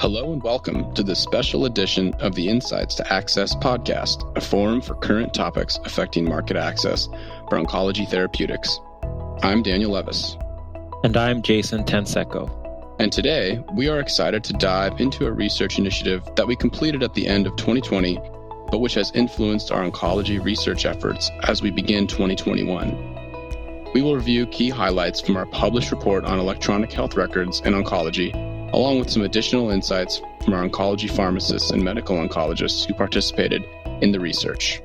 [0.00, 4.80] Hello and welcome to this special edition of the Insights to Access podcast, a forum
[4.80, 7.06] for current topics affecting market access
[7.48, 8.78] for oncology therapeutics.
[9.42, 10.36] I'm Daniel Levis.
[11.02, 12.48] And I'm Jason Tenseco.
[13.00, 17.14] And today, we are excited to dive into a research initiative that we completed at
[17.14, 18.20] the end of 2020,
[18.70, 23.90] but which has influenced our oncology research efforts as we begin 2021.
[23.94, 28.47] We will review key highlights from our published report on electronic health records in oncology
[28.72, 33.64] along with some additional insights from our oncology pharmacists and medical oncologists who participated
[34.00, 34.80] in the research.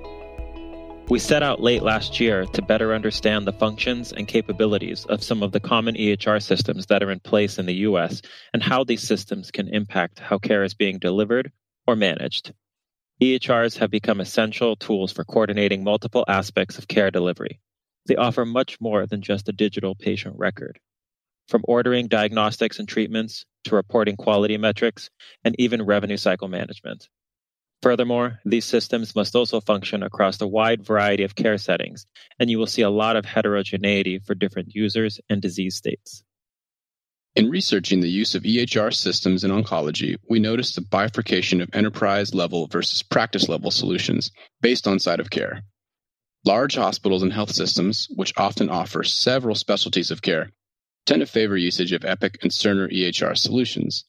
[1.09, 5.44] We set out late last year to better understand the functions and capabilities of some
[5.44, 8.22] of the common EHR systems that are in place in the US
[8.53, 11.52] and how these systems can impact how care is being delivered
[11.86, 12.53] or managed.
[13.22, 17.59] EHRs have become essential tools for coordinating multiple aspects of care delivery.
[18.08, 20.80] They offer much more than just a digital patient record.
[21.49, 25.09] From ordering diagnostics and treatments to reporting quality metrics,
[25.43, 27.07] and even revenue cycle management.
[27.81, 32.05] Furthermore, these systems must also function across a wide variety of care settings,
[32.39, 36.23] and you will see a lot of heterogeneity for different users and disease states.
[37.35, 42.33] In researching the use of EHR systems in oncology, we noticed the bifurcation of enterprise
[42.33, 45.63] level versus practice level solutions based on site of care.
[46.45, 50.52] Large hospitals and health systems, which often offer several specialties of care,
[51.06, 54.06] tend to favor usage of Epic and Cerner EHR solutions,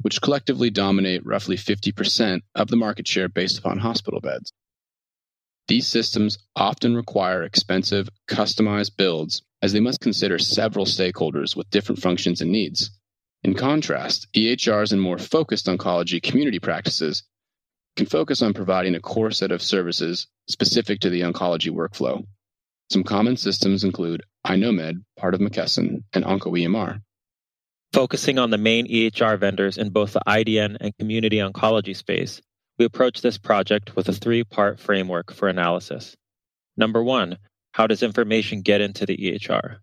[0.00, 4.52] which collectively dominate roughly 50% of the market share based upon hospital beds.
[5.68, 12.00] These systems often require expensive, customized builds as they must consider several stakeholders with different
[12.00, 12.90] functions and needs.
[13.42, 17.24] In contrast, EHRs and more focused oncology community practices
[17.96, 22.24] can focus on providing a core set of services specific to the oncology workflow.
[22.90, 27.00] Some common systems include iKnowMed, part of McKesson, and OncoEMR.
[27.92, 32.40] Focusing on the main EHR vendors in both the IDN and community oncology space,
[32.78, 36.16] we approach this project with a three part framework for analysis.
[36.76, 37.38] Number one,
[37.72, 39.78] how does information get into the EHR?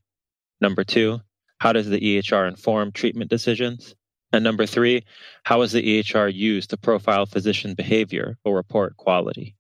[0.62, 1.22] Number two,
[1.59, 3.96] how does the EHR inform treatment decisions?
[4.31, 5.03] And number three,
[5.44, 9.56] how is the EHR used to profile physician behavior or report quality?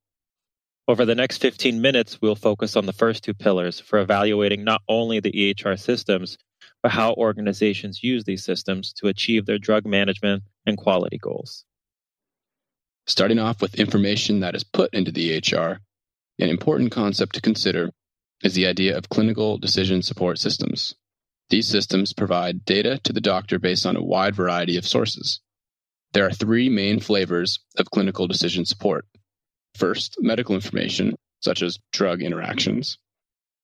[0.85, 4.81] Over the next 15 minutes, we'll focus on the first two pillars for evaluating not
[4.89, 6.37] only the EHR systems,
[6.81, 11.63] but how organizations use these systems to achieve their drug management and quality goals.
[13.07, 15.77] Starting off with information that is put into the EHR,
[16.39, 17.89] an important concept to consider
[18.43, 20.95] is the idea of clinical decision support systems.
[21.49, 25.39] These systems provide data to the doctor based on a wide variety of sources.
[26.11, 29.05] There are three main flavors of clinical decision support
[29.75, 32.97] First, medical information, such as drug interactions.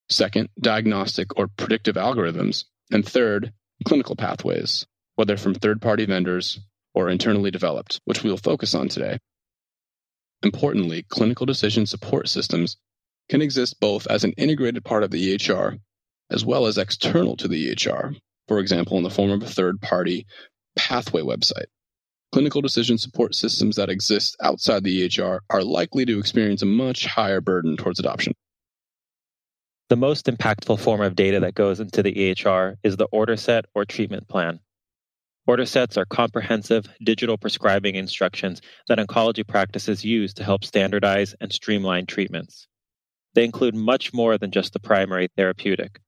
[0.10, 2.66] Second, diagnostic or predictive algorithms.
[2.92, 3.54] And third,
[3.86, 6.60] clinical pathways, whether from third party vendors
[6.94, 9.20] or internally developed, which we will focus on today.
[10.42, 12.78] Importantly, clinical decision support systems
[13.30, 15.80] can exist both as an integrated part of the EHR
[16.32, 18.16] as well as external to the EHR,
[18.48, 20.26] for example, in the form of a third party
[20.76, 21.66] pathway website
[22.32, 27.06] clinical decision support systems that exist outside the EHR are likely to experience a much
[27.06, 28.34] higher burden towards adoption.
[29.90, 33.66] The most impactful form of data that goes into the EHR is the order set
[33.74, 34.60] or treatment plan.
[35.48, 41.52] Order sets are comprehensive digital prescribing instructions that oncology practices use to help standardize and
[41.52, 42.68] streamline treatments.
[43.34, 46.00] They include much more than just the primary therapeutic.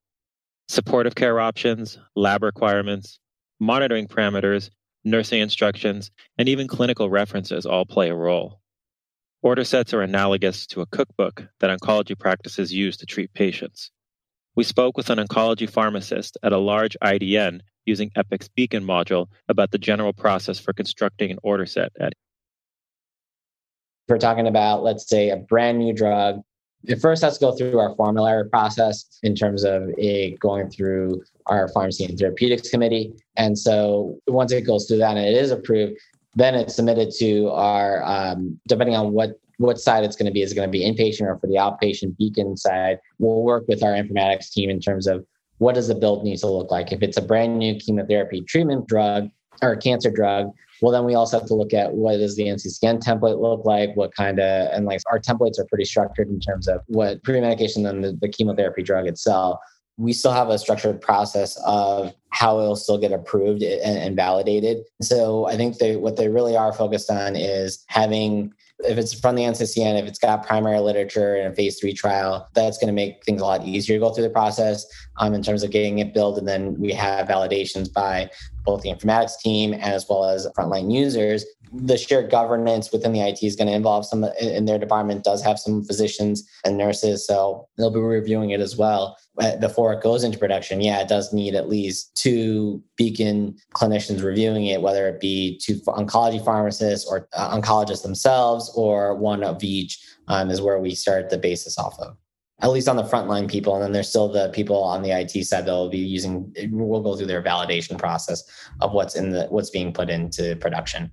[0.68, 3.20] Supportive care options, lab requirements,
[3.60, 4.70] monitoring parameters,
[5.04, 8.60] nursing instructions, and even clinical references all play a role.
[9.42, 13.92] Order sets are analogous to a cookbook that oncology practices use to treat patients.
[14.56, 19.72] We spoke with an oncology pharmacist at a large IDN using Epic's Beacon module about
[19.72, 22.14] the general process for constructing an order set at
[24.08, 26.42] we're talking about, let's say, a brand new drug
[26.86, 31.24] it first has to go through our formulary process in terms of it going through
[31.48, 33.14] our pharmacy and therapeutics committee.
[33.38, 36.00] And so once it goes through that and it is approved,
[36.36, 40.42] then it's submitted to our, um, depending on what what side it's going to be.
[40.42, 42.98] Is going to be inpatient or for the outpatient beacon side?
[43.20, 45.24] We'll work with our informatics team in terms of
[45.60, 46.92] what does the build need to look like.
[46.92, 49.30] If it's a brand new chemotherapy treatment drug
[49.62, 53.04] or cancer drug, well, then we also have to look at what does the NCCN
[53.04, 53.96] template look like?
[53.96, 57.86] What kind of, and like our templates are pretty structured in terms of what pre-medication
[57.86, 59.60] and the, the chemotherapy drug itself.
[59.98, 64.80] We still have a structured process of how it'll still get approved and, and validated.
[65.02, 68.52] So I think they, what they really are focused on is having
[68.86, 72.48] if it's from the NCCN, if it's got primary literature and a phase three trial,
[72.54, 74.86] that's going to make things a lot easier to go through the process
[75.18, 76.38] um, in terms of getting it built.
[76.38, 78.30] And then we have validations by
[78.64, 81.46] both the informatics team as well as frontline users.
[81.74, 85.42] The shared governance within the IT is going to involve some in their department does
[85.42, 89.18] have some physicians and nurses, so they'll be reviewing it as well
[89.60, 90.82] before it goes into production.
[90.82, 95.76] Yeah, it does need at least two beacon clinicians reviewing it, whether it be two
[95.88, 101.30] oncology pharmacists or uh, oncologists themselves, or one of each um, is where we start
[101.30, 102.18] the basis off of
[102.62, 103.74] at least on the frontline people.
[103.74, 107.02] And then there's still the people on the IT side that will be using, we'll
[107.02, 108.44] go through their validation process
[108.82, 111.12] of what's in the, what's being put into production.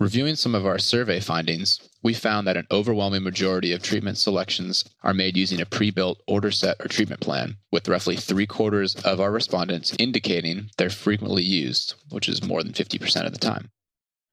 [0.00, 4.82] Reviewing some of our survey findings, we found that an overwhelming majority of treatment selections
[5.02, 8.94] are made using a pre built order set or treatment plan, with roughly three quarters
[9.04, 13.70] of our respondents indicating they're frequently used, which is more than 50% of the time.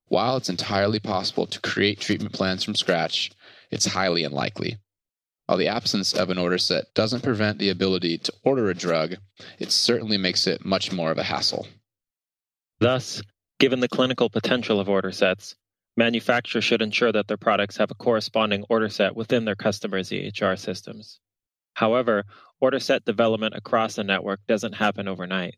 [0.06, 3.30] While it's entirely possible to create treatment plans from scratch,
[3.70, 4.78] it's highly unlikely.
[5.48, 9.18] While the absence of an order set doesn't prevent the ability to order a drug,
[9.60, 11.68] it certainly makes it much more of a hassle.
[12.80, 13.22] Thus,
[13.60, 15.56] given the clinical potential of order sets,
[15.96, 20.58] manufacturers should ensure that their products have a corresponding order set within their customers' EHR
[20.58, 21.20] systems.
[21.74, 22.26] However,
[22.60, 25.56] order set development across a network doesn't happen overnight.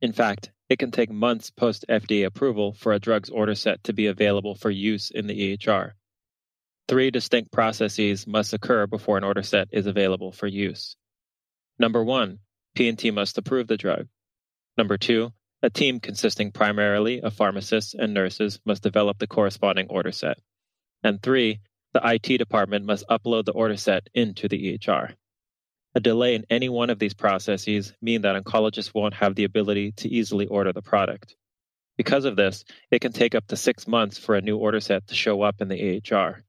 [0.00, 3.92] In fact, it can take months post FDA approval for a drug's order set to
[3.92, 5.92] be available for use in the EHR.
[6.88, 10.96] Three distinct processes must occur before an order set is available for use.
[11.78, 12.38] Number one,
[12.74, 14.06] P&T must approve the drug.
[14.76, 15.32] Number two,
[15.66, 20.38] a team consisting primarily of pharmacists and nurses must develop the corresponding order set.
[21.02, 21.58] And three,
[21.92, 25.14] the IT department must upload the order set into the EHR.
[25.96, 29.90] A delay in any one of these processes mean that oncologists won't have the ability
[29.96, 31.34] to easily order the product.
[31.96, 35.08] Because of this, it can take up to six months for a new order set
[35.08, 36.42] to show up in the EHR.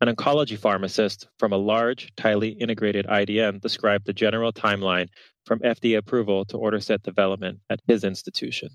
[0.00, 5.08] An oncology pharmacist from a large, tightly integrated IDN described the general timeline
[5.44, 8.68] from FDA approval to order set development at his institution.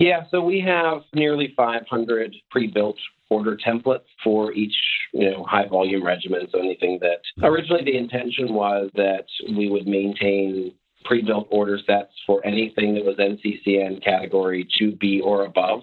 [0.00, 2.96] Yeah, so we have nearly 500 pre-built
[3.30, 4.74] order templates for each,
[5.12, 6.46] you know, high volume regimen.
[6.50, 10.72] So anything that originally the intention was that we would maintain
[11.04, 15.82] pre-built order sets for anything that was NCCN category 2B or above.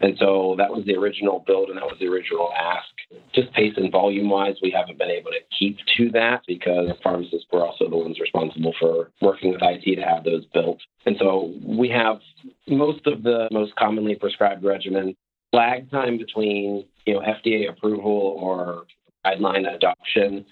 [0.00, 2.88] And so that was the original build and that was the original ask.
[3.34, 7.46] Just pace and volume wise, we haven't been able to keep to that because pharmacists
[7.52, 10.78] were also the ones responsible for working with IT to have those built.
[11.06, 12.18] And so we have
[12.68, 15.16] most of the most commonly prescribed regimen.
[15.52, 18.84] Lag time between you know FDA approval or
[19.24, 20.44] guideline adoption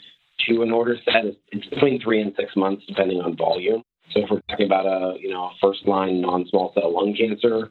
[0.49, 3.83] to an order set is it's between three and six months depending on volume.
[4.13, 7.71] So if we're talking about a you know first line non-small cell lung cancer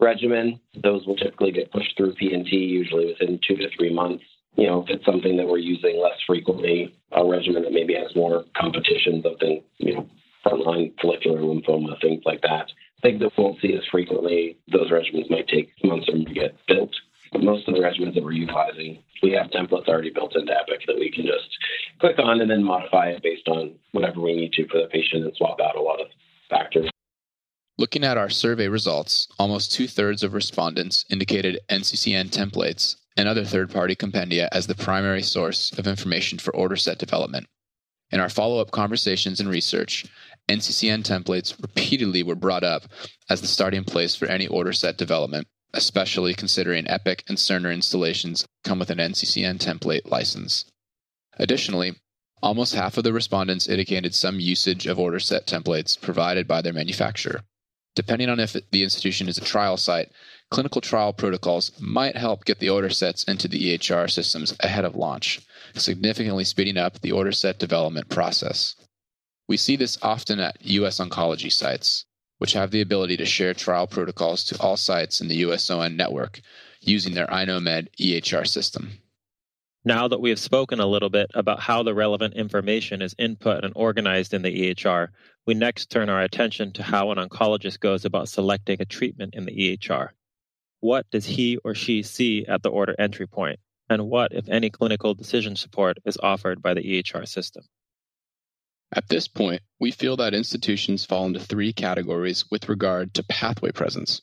[0.00, 0.60] regimen.
[0.82, 4.24] Those will typically get pushed through P&T usually within two to three months.
[4.56, 8.14] You know, if it's something that we're using less frequently, a regimen that maybe has
[8.16, 10.08] more competition, something, you know,
[10.44, 12.66] frontline follicular lymphoma, things like that.
[13.02, 16.90] Things that won't see as frequently, those regimens might take months to get built.
[17.30, 20.80] But most of the regimens that we're utilizing, we have templates already built into Epic
[20.86, 21.48] that we can just
[22.00, 25.24] click on and then modify it based on whatever we need to for the patient
[25.24, 26.06] and swap out a lot of
[26.48, 26.88] factors.
[27.80, 33.44] Looking at our survey results, almost two thirds of respondents indicated NCCN templates and other
[33.44, 37.46] third party compendia as the primary source of information for order set development.
[38.10, 40.06] In our follow up conversations and research,
[40.48, 42.88] NCCN templates repeatedly were brought up
[43.30, 48.44] as the starting place for any order set development, especially considering Epic and Cerner installations
[48.64, 50.64] come with an NCCN template license.
[51.38, 51.94] Additionally,
[52.42, 56.72] almost half of the respondents indicated some usage of order set templates provided by their
[56.72, 57.42] manufacturer.
[57.94, 60.10] Depending on if the institution is a trial site,
[60.50, 64.94] clinical trial protocols might help get the order sets into the EHR systems ahead of
[64.94, 65.40] launch,
[65.74, 68.74] significantly speeding up the order set development process.
[69.48, 72.04] We see this often at US oncology sites,
[72.38, 76.40] which have the ability to share trial protocols to all sites in the USON network
[76.80, 78.98] using their iKnowMed EHR system.
[79.84, 83.64] Now that we have spoken a little bit about how the relevant information is input
[83.64, 85.08] and organized in the EHR,
[85.48, 89.46] we next turn our attention to how an oncologist goes about selecting a treatment in
[89.46, 90.10] the EHR.
[90.80, 93.58] What does he or she see at the order entry point?
[93.88, 97.64] And what, if any, clinical decision support is offered by the EHR system?
[98.94, 103.72] At this point, we feel that institutions fall into three categories with regard to pathway
[103.72, 104.20] presence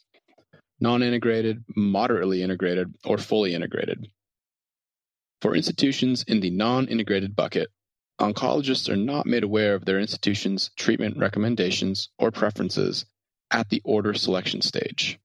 [0.80, 4.10] non integrated, moderately integrated, or fully integrated.
[5.42, 7.70] For institutions in the non integrated bucket,
[8.20, 13.06] oncologists are not made aware of their institution's treatment recommendations or preferences
[13.52, 15.20] at the order selection stage.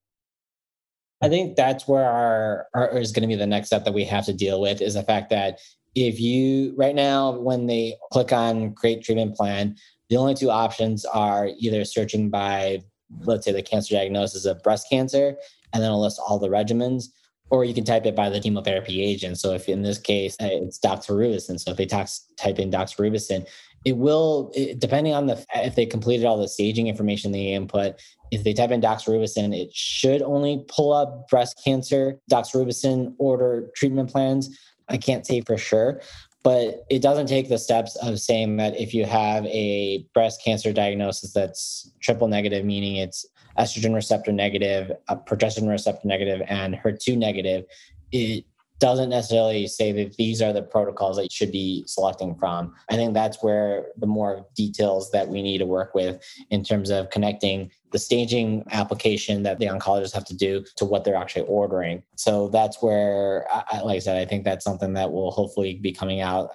[1.22, 4.04] I think that's where our, our is going to be the next step that we
[4.04, 5.58] have to deal with is the fact that
[5.94, 9.76] if you right now when they click on create treatment plan,
[10.08, 12.80] the only two options are either searching by
[13.22, 15.34] let's say the cancer diagnosis of breast cancer
[15.72, 17.06] and then it'll list all the regimens
[17.50, 19.38] or you can type it by the chemotherapy agent.
[19.38, 23.46] So if in this case uh, it's doxorubicin, so if they type in doxorubicin,
[23.84, 28.00] it will it, depending on the if they completed all the staging information they input.
[28.30, 34.10] If they type in doxorubicin, it should only pull up breast cancer doxorubicin order treatment
[34.10, 34.56] plans.
[34.88, 36.00] I can't say for sure,
[36.42, 40.72] but it doesn't take the steps of saying that if you have a breast cancer
[40.72, 43.26] diagnosis that's triple negative, meaning it's
[43.60, 44.90] estrogen receptor negative,
[45.28, 47.66] progesterone receptor negative, and HER2 negative,
[48.10, 48.44] it
[48.78, 52.74] doesn't necessarily say that these are the protocols that you should be selecting from.
[52.88, 56.88] I think that's where the more details that we need to work with in terms
[56.88, 61.46] of connecting the staging application that the oncologists have to do to what they're actually
[61.46, 62.02] ordering.
[62.16, 63.46] So that's where,
[63.84, 66.54] like I said, I think that's something that will hopefully be coming out.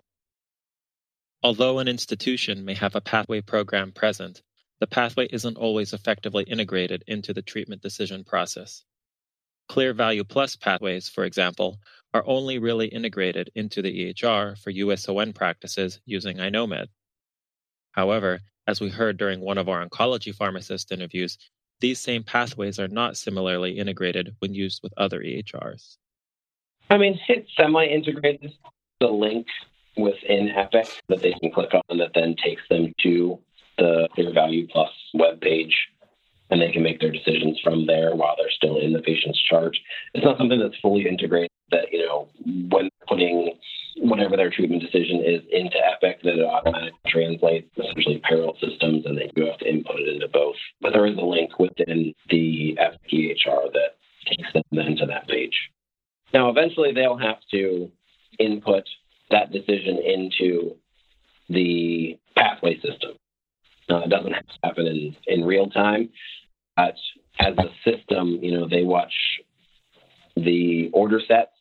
[1.44, 4.42] Although an institution may have a pathway program present,
[4.80, 8.84] the pathway isn't always effectively integrated into the treatment decision process.
[9.68, 11.80] Clear Value Plus pathways, for example,
[12.14, 16.88] are only really integrated into the EHR for USON practices using iKnowMed.
[17.92, 21.38] However, as we heard during one of our oncology pharmacist interviews,
[21.80, 25.98] these same pathways are not similarly integrated when used with other EHRs.
[26.90, 28.54] I mean, it's semi integrated.
[29.00, 29.48] The link
[29.98, 33.40] within Epic that they can click on that then takes them to
[33.78, 35.74] the Clear Value Plus web page
[36.50, 39.76] and they can make their decisions from there while they're still in the patient's chart.
[40.14, 42.28] It's not something that's fully integrated that, you know,
[42.70, 43.58] when putting
[43.98, 49.18] whatever their treatment decision is into Epic, that it automatically translates essentially parallel systems and
[49.18, 50.56] then you have to input it into both.
[50.82, 53.98] But there is a link within the Epic EHR that
[54.30, 55.72] takes them then to that page.
[56.34, 57.90] Now, eventually they'll have to
[58.40, 58.84] input
[59.32, 60.76] that decision into
[61.50, 63.14] the pathway system.
[63.90, 66.10] Uh, it doesn't happen in, in real time.
[66.76, 66.96] But
[67.40, 69.14] as a system, you know, they watch
[70.36, 71.52] the order sets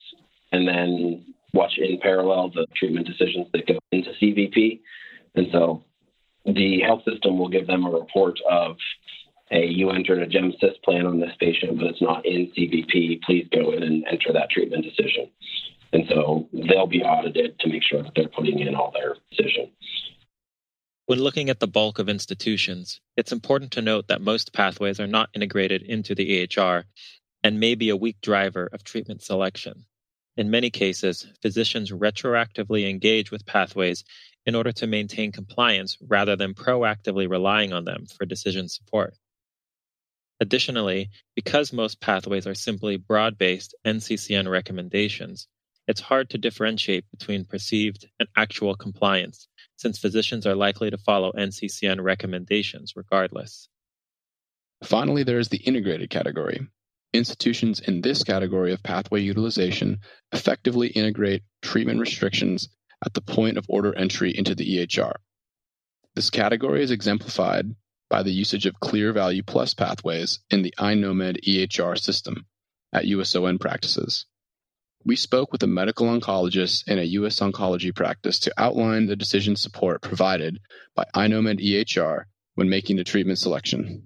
[0.53, 4.81] and then watch in parallel the treatment decisions that go into CVP.
[5.35, 5.85] And so
[6.45, 8.77] the health system will give them a report of,
[9.51, 13.23] hey, you entered a GemCis plan on this patient, but it's not in CVP.
[13.23, 15.31] Please go in and enter that treatment decision.
[15.93, 19.69] And so they'll be audited to make sure that they're putting in all their decisions.
[21.07, 25.07] When looking at the bulk of institutions, it's important to note that most pathways are
[25.07, 26.85] not integrated into the EHR
[27.43, 29.85] and may be a weak driver of treatment selection.
[30.39, 34.03] In many cases, physicians retroactively engage with pathways
[34.47, 39.15] in order to maintain compliance rather than proactively relying on them for decision support.
[40.41, 45.49] Additionally, because most pathways are simply broad based NCCN recommendations,
[45.87, 51.33] it's hard to differentiate between perceived and actual compliance, since physicians are likely to follow
[51.33, 53.69] NCCN recommendations regardless.
[54.83, 56.67] Finally, there is the integrated category.
[57.13, 60.01] Institutions in this category of pathway utilization
[60.33, 62.69] effectively integrate treatment restrictions
[63.05, 65.15] at the point of order entry into the EHR.
[66.15, 67.75] This category is exemplified
[68.09, 72.47] by the usage of clear value plus pathways in the iKnowMed EHR system
[72.93, 74.27] at USON practices.
[75.07, 77.41] We spoke with a medical oncologist in a U.S.
[77.41, 80.59] oncology practice to outline the decision support provided
[80.95, 84.03] by iKnowMed EHR when making the treatment selection.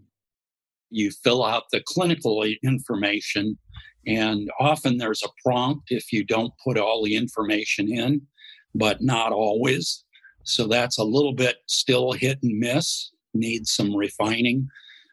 [0.91, 3.59] You fill out the clinical information,
[4.07, 8.23] and often there's a prompt if you don't put all the information in,
[8.75, 10.05] but not always.
[10.43, 14.69] So that's a little bit still hit and miss, needs some refining.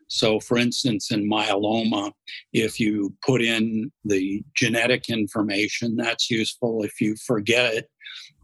[0.08, 2.12] So, for instance, in myeloma,
[2.54, 6.84] if you put in the genetic information, that's useful.
[6.84, 7.90] If you forget it,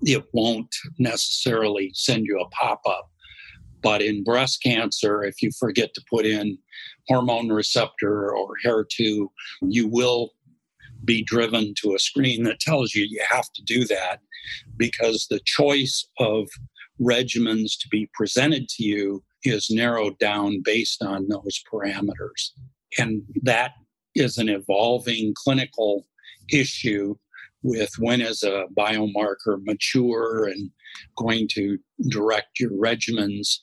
[0.02, 3.10] it won't necessarily send you a pop up.
[3.84, 6.58] But in breast cancer, if you forget to put in
[7.08, 9.28] hormone receptor or HER2,
[9.64, 10.32] you will
[11.04, 14.20] be driven to a screen that tells you you have to do that
[14.78, 16.48] because the choice of
[17.00, 22.52] regimens to be presented to you is narrowed down based on those parameters.
[22.98, 23.72] And that
[24.16, 26.06] is an evolving clinical
[26.52, 27.16] issue
[27.64, 30.70] with when is a biomarker mature and
[31.18, 31.78] going to
[32.10, 33.58] direct your regimens.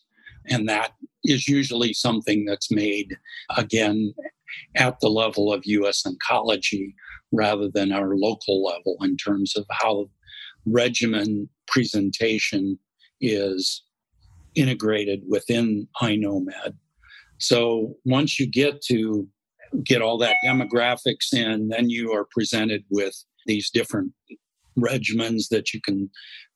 [0.47, 0.93] And that
[1.25, 3.17] is usually something that's made
[3.57, 4.15] again
[4.77, 6.95] at the level of US oncology
[7.33, 10.09] rather than our local level in terms of how
[10.65, 12.79] regimen presentation
[13.21, 13.83] is
[14.59, 16.75] integrated within iKnowMed.
[17.39, 19.27] So once you get to
[19.85, 23.15] get all that demographics in, then you are presented with
[23.47, 24.13] these different
[24.79, 26.11] regimens that you can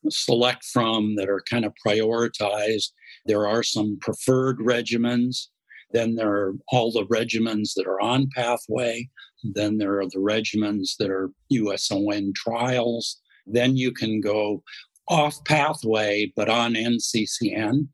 [0.09, 2.91] select from that are kind of prioritized.
[3.27, 5.47] There are some preferred regimens.
[5.93, 9.09] Then there are all the regimens that are on pathway.
[9.45, 13.21] Then there are the regimens that are USON trials.
[13.47, 14.63] Then you can go
[15.09, 17.89] off pathway, but on NCCN,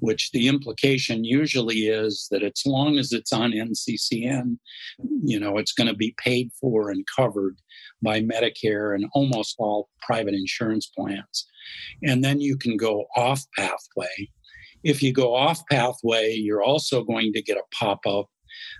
[0.00, 4.58] which the implication usually is that as long as it's on NCCN,
[5.24, 7.58] you know, it's going to be paid for and covered
[8.02, 11.46] by Medicare and almost all private insurance plans.
[12.02, 14.30] And then you can go off pathway.
[14.84, 18.26] If you go off pathway, you're also going to get a pop up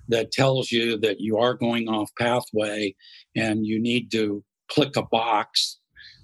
[0.09, 2.95] that tells you that you are going off pathway
[3.37, 5.79] and you need to click a box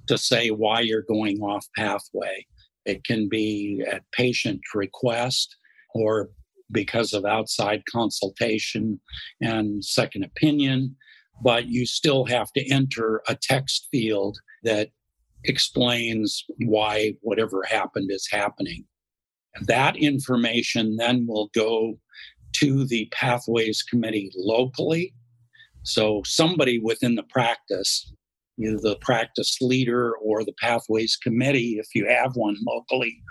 [0.09, 2.47] to say why you're going off pathway.
[2.85, 5.57] It can be at patient request
[5.95, 6.31] or
[6.71, 9.01] because of outside consultation
[9.41, 10.97] and second opinion,
[11.43, 14.89] but you still have to enter a text field that
[15.45, 18.85] explains why whatever happened is happening.
[19.63, 21.99] That information then will go
[22.55, 25.15] to the Pathways Committee locally.
[25.83, 28.13] So somebody within the practice
[28.59, 33.23] either the practice leader or the pathways committee, if you have one locally,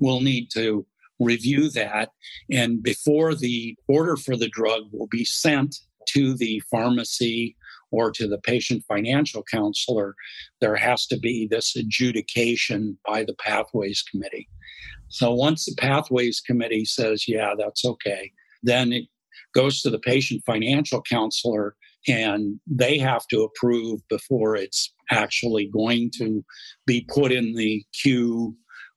[0.00, 0.86] will need to
[1.20, 2.10] review that.
[2.50, 5.76] And before the order for the drug will be sent
[6.08, 7.56] to the pharmacy
[7.90, 10.14] or to the patient financial counselor,
[10.60, 14.48] there has to be this adjudication by the pathways committee.
[15.08, 19.04] So once the pathways committee says, yeah, that's okay, then it
[19.54, 21.76] goes to the patient financial counselor
[22.08, 26.44] and they have to approve before it's actually going to
[26.86, 28.56] be put in the queue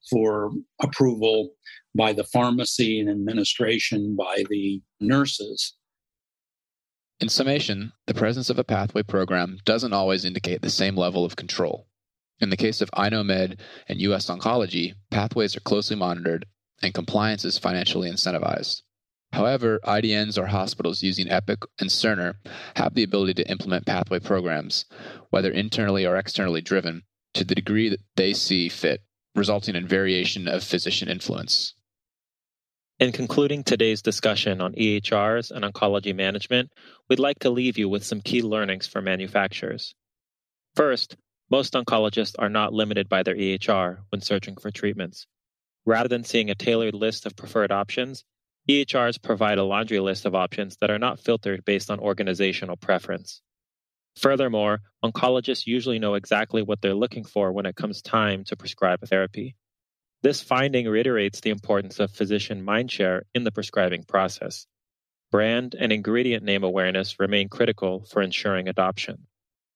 [0.10, 1.52] for approval
[1.96, 5.74] by the pharmacy and administration by the nurses.
[7.20, 11.38] In summation, the presence of a pathway program doesn't always indicate the same level of
[11.38, 11.88] control.
[12.40, 16.46] In the case of iKnowMed and US Oncology, pathways are closely monitored
[16.82, 18.82] and compliance is financially incentivized.
[19.36, 22.36] However, IDNs or hospitals using Epic and Cerner
[22.78, 24.86] have the ability to implement pathway programs,
[25.30, 29.02] whether internally or externally driven, to the degree that they see fit,
[29.36, 31.74] resulting in variation of physician influence.
[32.98, 36.72] In concluding today's discussion on EHRs and oncology management,
[37.10, 39.96] we'd like to leave you with some key learnings for manufacturers.
[40.76, 41.18] First,
[41.52, 45.28] most oncologists are not limited by their EHR when searching for treatments.
[45.86, 48.24] Rather than seeing a tailored list of preferred options,
[48.70, 53.42] EHRs provide a laundry list of options that are not filtered based on organizational preference.
[54.16, 59.00] Furthermore, oncologists usually know exactly what they're looking for when it comes time to prescribe
[59.04, 59.56] a therapy.
[60.24, 64.66] This finding reiterates the importance of physician mindshare in the prescribing process.
[65.32, 69.28] Brand and ingredient name awareness remain critical for ensuring adoption.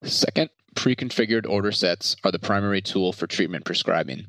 [0.04, 4.28] Second, pre configured order sets are the primary tool for treatment prescribing.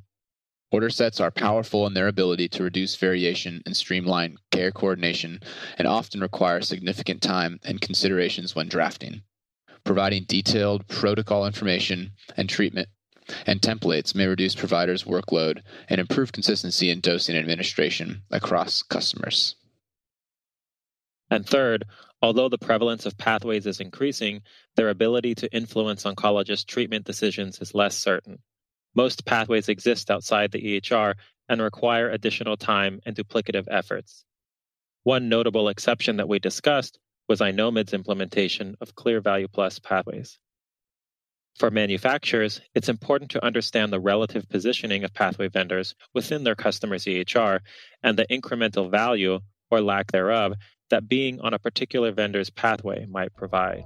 [0.72, 5.40] Order sets are powerful in their ability to reduce variation and streamline care coordination
[5.76, 9.22] and often require significant time and considerations when drafting.
[9.82, 12.88] Providing detailed protocol information and treatment
[13.46, 19.56] and templates may reduce providers' workload and improve consistency in dosing administration across customers.
[21.30, 21.84] And third,
[22.22, 24.42] although the prevalence of pathways is increasing,
[24.76, 28.40] their ability to influence oncologists' treatment decisions is less certain.
[28.94, 31.14] Most pathways exist outside the EHR
[31.48, 34.24] and require additional time and duplicative efforts.
[35.02, 36.98] One notable exception that we discussed
[37.28, 40.38] was iKnowMed's implementation of Clear Value Plus pathways.
[41.58, 47.04] For manufacturers, it's important to understand the relative positioning of pathway vendors within their customers'
[47.04, 47.60] EHR
[48.02, 50.54] and the incremental value, or lack thereof,
[50.90, 53.84] that being on a particular vendor's pathway might provide.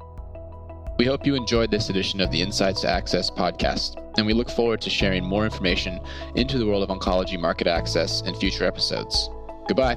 [0.96, 4.48] We hope you enjoyed this edition of the Insights to Access podcast, and we look
[4.48, 5.98] forward to sharing more information
[6.36, 9.28] into the world of oncology market access in future episodes.
[9.66, 9.96] Goodbye.